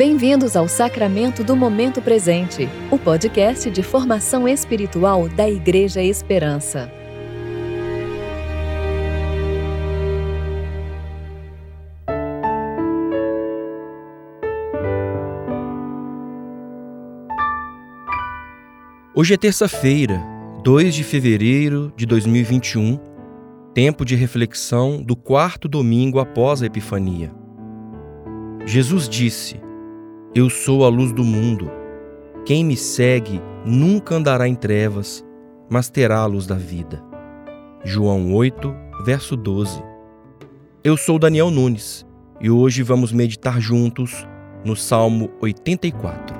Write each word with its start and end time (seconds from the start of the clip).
Bem-vindos 0.00 0.56
ao 0.56 0.66
Sacramento 0.66 1.44
do 1.44 1.54
Momento 1.54 2.00
Presente, 2.00 2.66
o 2.90 2.98
podcast 2.98 3.70
de 3.70 3.82
formação 3.82 4.48
espiritual 4.48 5.28
da 5.28 5.46
Igreja 5.46 6.02
Esperança. 6.02 6.90
Hoje 19.14 19.34
é 19.34 19.36
terça-feira, 19.36 20.18
2 20.62 20.94
de 20.94 21.04
fevereiro 21.04 21.92
de 21.94 22.06
2021, 22.06 22.98
tempo 23.74 24.06
de 24.06 24.16
reflexão 24.16 25.02
do 25.02 25.14
quarto 25.14 25.68
domingo 25.68 26.18
após 26.18 26.62
a 26.62 26.66
Epifania. 26.66 27.30
Jesus 28.64 29.06
disse: 29.06 29.68
Eu 30.32 30.48
sou 30.48 30.84
a 30.84 30.88
luz 30.88 31.10
do 31.12 31.24
mundo. 31.24 31.68
Quem 32.46 32.64
me 32.64 32.76
segue 32.76 33.42
nunca 33.66 34.14
andará 34.14 34.46
em 34.46 34.54
trevas, 34.54 35.26
mas 35.68 35.90
terá 35.90 36.20
a 36.20 36.26
luz 36.26 36.46
da 36.46 36.54
vida. 36.54 37.02
João 37.84 38.32
8, 38.32 38.72
verso 39.04 39.36
12. 39.36 39.82
Eu 40.84 40.96
sou 40.96 41.18
Daniel 41.18 41.50
Nunes 41.50 42.06
e 42.40 42.48
hoje 42.48 42.84
vamos 42.84 43.10
meditar 43.10 43.60
juntos 43.60 44.24
no 44.64 44.76
Salmo 44.76 45.28
84. 45.40 46.39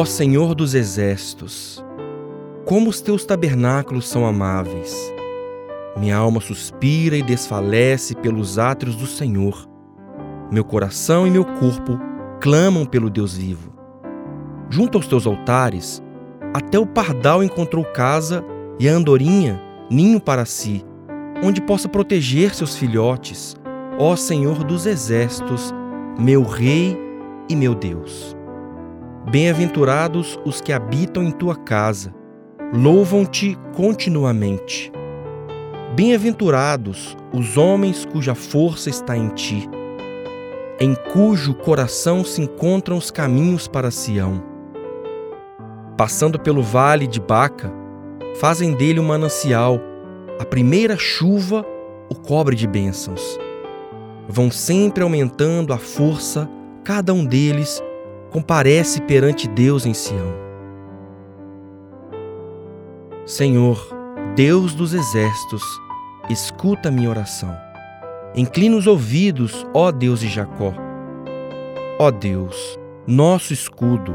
Ó 0.00 0.04
Senhor 0.06 0.54
dos 0.54 0.74
exércitos, 0.74 1.84
como 2.64 2.88
os 2.88 3.02
teus 3.02 3.26
tabernáculos 3.26 4.08
são 4.08 4.24
amáveis. 4.24 4.96
Minha 5.94 6.16
alma 6.16 6.40
suspira 6.40 7.18
e 7.18 7.22
desfalece 7.22 8.14
pelos 8.14 8.58
átrios 8.58 8.96
do 8.96 9.06
Senhor. 9.06 9.68
Meu 10.50 10.64
coração 10.64 11.26
e 11.26 11.30
meu 11.30 11.44
corpo 11.44 12.00
clamam 12.40 12.86
pelo 12.86 13.10
Deus 13.10 13.36
vivo. 13.36 13.74
Junto 14.70 14.96
aos 14.96 15.06
teus 15.06 15.26
altares, 15.26 16.02
até 16.54 16.78
o 16.78 16.86
pardal 16.86 17.44
encontrou 17.44 17.84
casa 17.84 18.42
e 18.78 18.88
a 18.88 18.94
andorinha 18.94 19.60
ninho 19.90 20.18
para 20.18 20.46
si, 20.46 20.82
onde 21.44 21.60
possa 21.60 21.90
proteger 21.90 22.54
seus 22.54 22.74
filhotes, 22.74 23.54
ó 23.98 24.16
Senhor 24.16 24.64
dos 24.64 24.86
exércitos, 24.86 25.74
meu 26.18 26.42
Rei 26.42 26.96
e 27.50 27.54
meu 27.54 27.74
Deus. 27.74 28.39
Bem-aventurados 29.30 30.40
os 30.44 30.60
que 30.60 30.72
habitam 30.72 31.22
em 31.22 31.30
tua 31.30 31.54
casa, 31.54 32.12
louvam-te 32.72 33.56
continuamente. 33.76 34.90
Bem-aventurados 35.94 37.16
os 37.32 37.56
homens 37.56 38.04
cuja 38.04 38.34
força 38.34 38.90
está 38.90 39.16
em 39.16 39.28
ti, 39.28 39.70
em 40.80 40.96
cujo 41.12 41.54
coração 41.54 42.24
se 42.24 42.42
encontram 42.42 42.96
os 42.96 43.12
caminhos 43.12 43.68
para 43.68 43.92
Sião. 43.92 44.42
Passando 45.96 46.36
pelo 46.36 46.60
vale 46.60 47.06
de 47.06 47.20
Baca, 47.20 47.72
fazem 48.40 48.74
dele 48.74 48.98
um 48.98 49.06
manancial, 49.06 49.78
a 50.40 50.44
primeira 50.44 50.98
chuva 50.98 51.64
o 52.08 52.16
cobre 52.16 52.56
de 52.56 52.66
bênçãos. 52.66 53.38
Vão 54.28 54.50
sempre 54.50 55.04
aumentando 55.04 55.72
a 55.72 55.78
força, 55.78 56.50
cada 56.82 57.14
um 57.14 57.24
deles 57.24 57.80
comparece 58.30 59.00
perante 59.02 59.48
Deus 59.48 59.84
em 59.84 59.92
Sião. 59.92 60.32
Senhor, 63.26 63.78
Deus 64.34 64.74
dos 64.74 64.94
exércitos, 64.94 65.62
escuta 66.28 66.90
minha 66.90 67.10
oração. 67.10 67.54
Inclina 68.34 68.76
os 68.76 68.86
ouvidos, 68.86 69.66
ó 69.74 69.90
Deus 69.90 70.20
de 70.20 70.28
Jacó. 70.28 70.72
Ó 71.98 72.10
Deus, 72.10 72.78
nosso 73.06 73.52
escudo, 73.52 74.14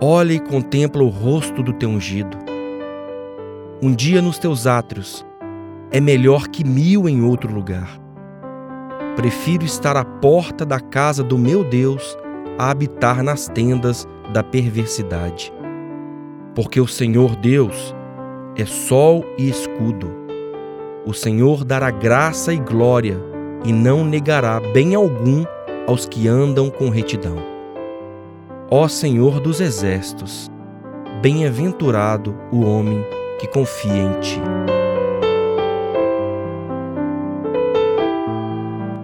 olha 0.00 0.32
e 0.32 0.40
contempla 0.40 1.02
o 1.02 1.08
rosto 1.08 1.62
do 1.62 1.72
teu 1.72 1.90
ungido. 1.90 2.36
Um 3.80 3.94
dia 3.94 4.20
nos 4.22 4.38
teus 4.38 4.66
átrios 4.66 5.24
é 5.90 6.00
melhor 6.00 6.48
que 6.48 6.64
mil 6.64 7.08
em 7.08 7.22
outro 7.22 7.52
lugar. 7.52 8.00
Prefiro 9.14 9.64
estar 9.64 9.96
à 9.96 10.04
porta 10.04 10.64
da 10.64 10.80
casa 10.80 11.22
do 11.22 11.38
meu 11.38 11.62
Deus 11.64 12.16
a 12.58 12.70
habitar 12.70 13.22
nas 13.22 13.48
tendas 13.48 14.06
da 14.32 14.42
perversidade. 14.42 15.52
Porque 16.54 16.80
o 16.80 16.86
Senhor 16.86 17.36
Deus 17.36 17.94
é 18.56 18.66
sol 18.66 19.24
e 19.38 19.48
escudo. 19.48 20.10
O 21.06 21.14
Senhor 21.14 21.64
dará 21.64 21.90
graça 21.90 22.52
e 22.52 22.58
glória 22.58 23.18
e 23.64 23.72
não 23.72 24.04
negará 24.04 24.60
bem 24.60 24.94
algum 24.94 25.44
aos 25.86 26.04
que 26.04 26.28
andam 26.28 26.68
com 26.68 26.90
retidão. 26.90 27.36
Ó 28.70 28.86
Senhor 28.88 29.40
dos 29.40 29.60
exércitos, 29.60 30.50
bem-aventurado 31.22 32.36
o 32.52 32.62
homem 32.66 33.02
que 33.38 33.46
confia 33.46 34.02
em 34.02 34.20
ti. 34.20 34.40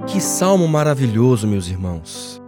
Que 0.07 0.21
salmo 0.21 0.69
maravilhoso, 0.69 1.47
meus 1.47 1.69
irmãos! 1.69 2.44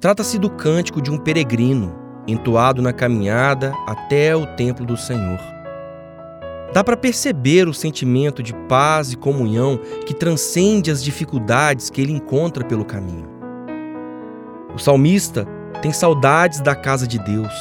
Trata-se 0.00 0.38
do 0.38 0.48
cântico 0.48 1.02
de 1.02 1.10
um 1.10 1.18
peregrino, 1.18 1.92
entoado 2.24 2.80
na 2.80 2.92
caminhada 2.92 3.72
até 3.84 4.36
o 4.36 4.46
templo 4.54 4.86
do 4.86 4.96
Senhor. 4.96 5.40
Dá 6.72 6.84
para 6.84 6.96
perceber 6.96 7.66
o 7.66 7.74
sentimento 7.74 8.40
de 8.40 8.54
paz 8.68 9.12
e 9.12 9.16
comunhão 9.16 9.76
que 10.06 10.14
transcende 10.14 10.88
as 10.88 11.02
dificuldades 11.02 11.90
que 11.90 12.00
ele 12.00 12.12
encontra 12.12 12.64
pelo 12.64 12.84
caminho. 12.84 13.28
O 14.72 14.78
salmista 14.78 15.44
tem 15.82 15.92
saudades 15.92 16.60
da 16.60 16.76
casa 16.76 17.04
de 17.04 17.18
Deus. 17.18 17.52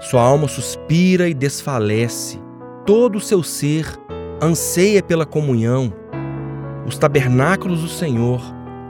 Sua 0.00 0.22
alma 0.22 0.48
suspira 0.48 1.28
e 1.28 1.34
desfalece, 1.34 2.40
todo 2.84 3.16
o 3.16 3.20
seu 3.20 3.44
ser 3.44 3.86
anseia 4.42 5.00
pela 5.00 5.24
comunhão. 5.24 5.92
Os 6.84 6.98
tabernáculos 6.98 7.82
do 7.82 7.88
Senhor 7.88 8.40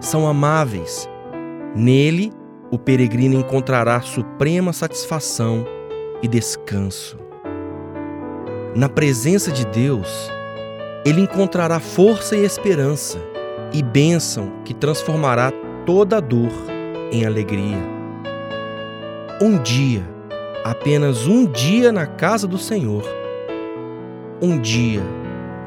são 0.00 0.26
amáveis. 0.26 1.06
Nele 1.74 2.32
o 2.70 2.78
peregrino 2.78 3.38
encontrará 3.38 4.00
suprema 4.00 4.72
satisfação 4.72 5.64
e 6.22 6.28
descanso. 6.28 7.18
Na 8.74 8.88
presença 8.88 9.50
de 9.52 9.64
Deus, 9.66 10.30
ele 11.04 11.20
encontrará 11.20 11.78
força 11.78 12.36
e 12.36 12.44
esperança 12.44 13.18
e 13.72 13.82
bênção 13.82 14.52
que 14.64 14.74
transformará 14.74 15.52
toda 15.84 16.20
dor 16.20 16.52
em 17.12 17.24
alegria. 17.24 17.78
Um 19.40 19.58
dia, 19.62 20.02
apenas 20.64 21.26
um 21.26 21.46
dia 21.46 21.92
na 21.92 22.06
casa 22.06 22.46
do 22.46 22.58
Senhor. 22.58 23.04
Um 24.42 24.58
dia, 24.58 25.02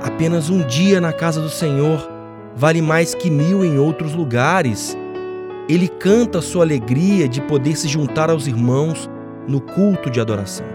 apenas 0.03 0.49
um 0.49 0.61
dia 0.65 0.99
na 0.99 1.13
casa 1.13 1.41
do 1.41 1.49
Senhor 1.49 2.07
vale 2.55 2.81
mais 2.81 3.15
que 3.15 3.29
mil 3.29 3.63
em 3.63 3.79
outros 3.79 4.13
lugares 4.13 4.97
ele 5.69 5.87
canta 5.87 6.41
sua 6.41 6.63
alegria 6.63 7.29
de 7.29 7.39
poder 7.41 7.77
se 7.77 7.87
juntar 7.87 8.31
aos 8.31 8.47
irmãos 8.47 9.07
no 9.47 9.61
culto 9.61 10.09
de 10.09 10.19
adoração. 10.19 10.65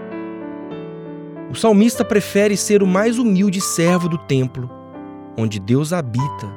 O 1.51 1.55
salmista 1.55 2.05
prefere 2.05 2.55
ser 2.55 2.81
o 2.81 2.87
mais 2.87 3.19
humilde 3.19 3.59
servo 3.59 4.07
do 4.07 4.17
templo, 4.17 4.69
onde 5.37 5.59
Deus 5.59 5.91
habita, 5.91 6.47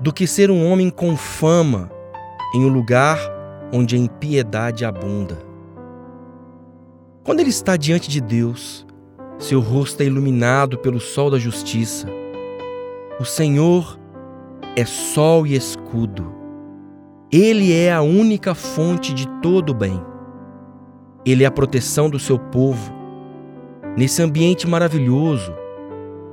do 0.00 0.14
que 0.14 0.26
ser 0.26 0.50
um 0.50 0.66
homem 0.66 0.88
com 0.88 1.14
fama 1.14 1.90
em 2.54 2.64
um 2.64 2.68
lugar 2.68 3.18
onde 3.70 3.96
a 3.96 3.98
impiedade 3.98 4.86
abunda. 4.86 5.38
Quando 7.22 7.40
ele 7.40 7.50
está 7.50 7.76
diante 7.76 8.08
de 8.08 8.22
Deus, 8.22 8.86
seu 9.38 9.60
rosto 9.60 10.02
é 10.02 10.06
iluminado 10.06 10.78
pelo 10.78 10.98
sol 10.98 11.30
da 11.30 11.38
justiça. 11.38 12.08
O 13.20 13.26
Senhor 13.26 13.98
é 14.74 14.86
sol 14.86 15.46
e 15.46 15.54
escudo 15.54 16.37
ele 17.30 17.74
é 17.74 17.92
a 17.92 18.00
única 18.00 18.54
fonte 18.54 19.12
de 19.12 19.28
todo 19.42 19.70
o 19.70 19.74
bem. 19.74 20.02
Ele 21.26 21.44
é 21.44 21.46
a 21.46 21.50
proteção 21.50 22.08
do 22.08 22.18
seu 22.18 22.38
povo. 22.38 22.90
Nesse 23.98 24.22
ambiente 24.22 24.66
maravilhoso, 24.66 25.52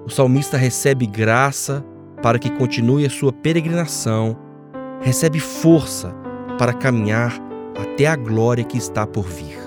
o 0.05 0.09
salmista 0.09 0.55
recebe 0.55 1.05
graça 1.05 1.83
para 2.21 2.39
que 2.39 2.49
continue 2.49 3.05
a 3.05 3.09
sua 3.09 3.33
peregrinação, 3.33 4.37
recebe 5.01 5.37
força 5.37 6.15
para 6.57 6.71
caminhar 6.71 7.33
até 7.77 8.07
a 8.07 8.15
glória 8.15 8.63
que 8.63 8.77
está 8.77 9.05
por 9.05 9.25
vir. 9.25 9.59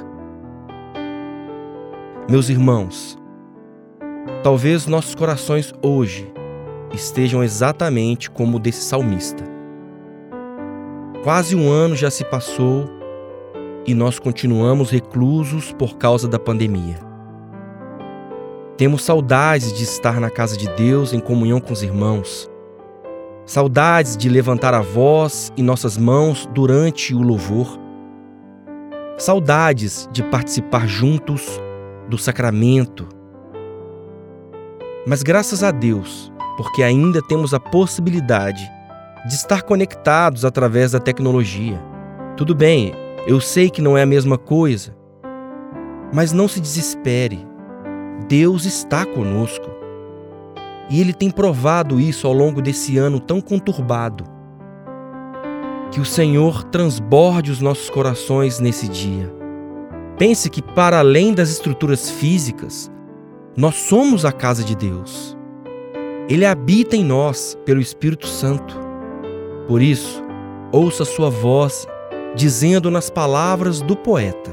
Meus 2.26 2.48
irmãos, 2.48 3.18
talvez 4.42 4.86
nossos 4.86 5.14
corações 5.14 5.74
hoje 5.82 6.32
estejam 6.94 7.44
exatamente 7.44 8.30
como 8.30 8.56
o 8.56 8.60
desse 8.60 8.80
salmista 8.80 9.57
Quase 11.28 11.54
um 11.54 11.70
ano 11.70 11.94
já 11.94 12.10
se 12.10 12.24
passou 12.24 12.88
e 13.86 13.92
nós 13.92 14.18
continuamos 14.18 14.90
reclusos 14.90 15.74
por 15.74 15.98
causa 15.98 16.26
da 16.26 16.38
pandemia. 16.38 16.98
Temos 18.78 19.04
saudades 19.04 19.70
de 19.74 19.84
estar 19.84 20.18
na 20.20 20.30
casa 20.30 20.56
de 20.56 20.66
Deus 20.70 21.12
em 21.12 21.20
comunhão 21.20 21.60
com 21.60 21.70
os 21.70 21.82
irmãos. 21.82 22.50
Saudades 23.44 24.16
de 24.16 24.26
levantar 24.26 24.72
a 24.72 24.80
voz 24.80 25.52
e 25.54 25.62
nossas 25.62 25.98
mãos 25.98 26.48
durante 26.54 27.14
o 27.14 27.20
louvor. 27.20 27.78
Saudades 29.18 30.08
de 30.10 30.22
participar 30.22 30.88
juntos 30.88 31.60
do 32.08 32.16
sacramento. 32.16 33.06
Mas 35.06 35.22
graças 35.22 35.62
a 35.62 35.70
Deus, 35.70 36.32
porque 36.56 36.82
ainda 36.82 37.20
temos 37.20 37.52
a 37.52 37.60
possibilidade 37.60 38.77
de 39.28 39.34
estar 39.34 39.62
conectados 39.62 40.46
através 40.46 40.92
da 40.92 40.98
tecnologia. 40.98 41.78
Tudo 42.34 42.54
bem, 42.54 42.94
eu 43.26 43.42
sei 43.42 43.68
que 43.68 43.82
não 43.82 43.96
é 43.96 44.02
a 44.02 44.06
mesma 44.06 44.38
coisa, 44.38 44.96
mas 46.10 46.32
não 46.32 46.48
se 46.48 46.58
desespere. 46.58 47.46
Deus 48.26 48.64
está 48.64 49.04
conosco. 49.04 49.66
E 50.88 50.98
Ele 50.98 51.12
tem 51.12 51.30
provado 51.30 52.00
isso 52.00 52.26
ao 52.26 52.32
longo 52.32 52.62
desse 52.62 52.96
ano 52.96 53.20
tão 53.20 53.38
conturbado. 53.38 54.24
Que 55.90 56.00
o 56.00 56.06
Senhor 56.06 56.64
transborde 56.64 57.50
os 57.50 57.60
nossos 57.60 57.90
corações 57.90 58.58
nesse 58.58 58.88
dia. 58.88 59.30
Pense 60.18 60.48
que, 60.48 60.62
para 60.62 61.00
além 61.00 61.34
das 61.34 61.50
estruturas 61.50 62.08
físicas, 62.08 62.90
nós 63.54 63.74
somos 63.74 64.24
a 64.24 64.32
casa 64.32 64.64
de 64.64 64.74
Deus. 64.74 65.36
Ele 66.30 66.46
habita 66.46 66.96
em 66.96 67.04
nós 67.04 67.58
pelo 67.66 67.80
Espírito 67.80 68.26
Santo. 68.26 68.87
Por 69.68 69.82
isso, 69.82 70.24
ouça 70.72 71.04
Sua 71.04 71.28
voz 71.28 71.86
dizendo 72.34 72.90
nas 72.90 73.10
palavras 73.10 73.82
do 73.82 73.94
poeta: 73.94 74.50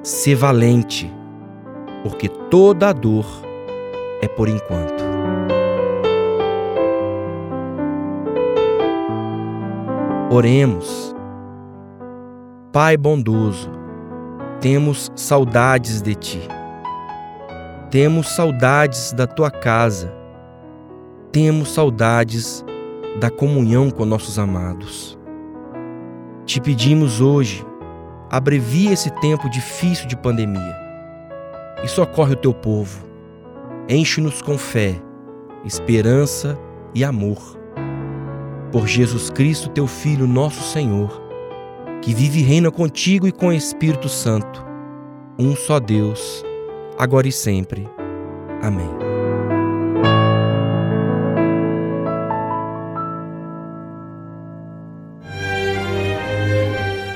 Se 0.00 0.32
valente, 0.32 1.12
porque 2.04 2.28
toda 2.28 2.90
a 2.90 2.92
dor 2.92 3.26
é 4.22 4.28
por 4.28 4.48
enquanto. 4.48 5.04
Oremos. 10.30 11.12
Pai 12.72 12.96
bondoso, 12.96 13.70
temos 14.60 15.10
saudades 15.16 16.00
de 16.00 16.14
ti. 16.14 16.40
Temos 17.90 18.28
saudades 18.36 19.12
da 19.12 19.26
tua 19.26 19.50
casa. 19.50 20.12
Temos 21.32 21.72
saudades 21.72 22.64
da 23.20 23.30
comunhão 23.30 23.90
com 23.90 24.04
nossos 24.04 24.38
amados. 24.38 25.18
Te 26.44 26.60
pedimos 26.60 27.20
hoje, 27.20 27.64
abrevia 28.30 28.92
esse 28.92 29.10
tempo 29.20 29.48
difícil 29.48 30.06
de 30.06 30.16
pandemia 30.16 30.76
e 31.82 31.88
socorre 31.88 32.34
o 32.34 32.36
teu 32.36 32.52
povo. 32.52 33.04
Enche-nos 33.88 34.42
com 34.42 34.58
fé, 34.58 34.94
esperança 35.64 36.58
e 36.94 37.04
amor. 37.04 37.56
Por 38.70 38.86
Jesus 38.86 39.30
Cristo, 39.30 39.70
teu 39.70 39.86
Filho, 39.86 40.26
nosso 40.26 40.62
Senhor, 40.62 41.22
que 42.02 42.14
vive 42.14 42.40
e 42.40 42.42
reina 42.42 42.70
contigo 42.70 43.26
e 43.26 43.32
com 43.32 43.48
o 43.48 43.52
Espírito 43.52 44.08
Santo, 44.08 44.64
um 45.38 45.54
só 45.54 45.80
Deus, 45.80 46.44
agora 46.98 47.28
e 47.28 47.32
sempre. 47.32 47.88
Amém. 48.62 49.15